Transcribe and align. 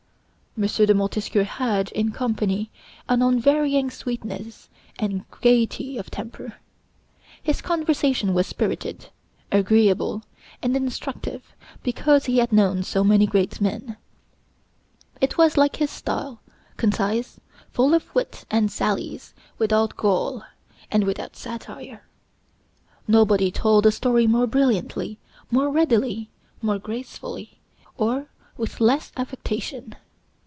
M. 0.57 0.67
de 0.67 0.93
Montesquieu 0.93 1.45
had, 1.45 1.93
in 1.93 2.11
company, 2.11 2.69
an 3.07 3.21
unvarying 3.21 3.89
sweetness 3.89 4.67
and 4.99 5.23
gayety 5.39 5.97
of 5.97 6.11
temper. 6.11 6.55
His 7.41 7.61
conversation 7.61 8.33
was 8.33 8.47
spirited, 8.47 9.11
agreeable, 9.49 10.23
and 10.61 10.75
instructive, 10.75 11.55
because 11.83 12.25
he 12.25 12.39
had 12.39 12.51
known 12.51 12.83
so 12.83 13.01
many 13.01 13.25
great 13.27 13.61
men. 13.61 13.95
It 15.21 15.37
was, 15.37 15.55
like 15.55 15.77
his 15.77 15.89
style, 15.89 16.41
concise, 16.75 17.39
full 17.71 17.93
of 17.93 18.13
wit 18.13 18.43
and 18.51 18.69
sallies, 18.69 19.33
without 19.57 19.95
gall, 19.95 20.43
and 20.91 21.05
without 21.05 21.37
satire. 21.37 22.03
Nobody 23.07 23.51
told 23.51 23.85
a 23.85 23.91
story 23.93 24.27
more 24.27 24.47
brilliantly, 24.47 25.17
more 25.49 25.69
readily, 25.71 26.29
more 26.61 26.77
gracefully, 26.77 27.61
or 27.97 28.27
with 28.57 28.81
less 28.81 29.13
affectation. 29.15 29.95